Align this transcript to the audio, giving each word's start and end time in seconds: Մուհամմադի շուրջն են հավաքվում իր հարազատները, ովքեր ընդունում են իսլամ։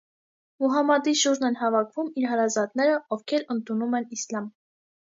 Մուհամմադի 0.63 1.13
շուրջն 1.19 1.47
են 1.51 1.59
հավաքվում 1.61 2.11
իր 2.23 2.27
հարազատները, 2.33 2.97
ովքեր 3.19 3.47
ընդունում 3.59 3.97
են 4.03 4.15
իսլամ։ 4.19 4.55